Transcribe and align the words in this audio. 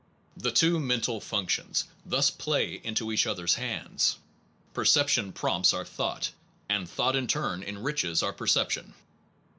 The 0.35 0.49
two 0.51 0.79
mental 0.79 1.21
functions 1.21 1.85
thus 2.03 2.31
play 2.31 2.81
into 2.83 3.11
each 3.11 3.27
other 3.27 3.43
s 3.43 3.53
hands. 3.53 4.17
Perception 4.73 5.31
prompts 5.31 5.75
our 5.75 5.85
thought, 5.85 6.31
and 6.67 6.89
thought 6.89 7.15
in 7.15 7.27
turn 7.27 7.61
enriches 7.61 8.23
our 8.23 8.33
per 8.33 8.47
ception. 8.47 8.93